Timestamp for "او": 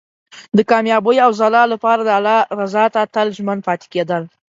1.25-1.31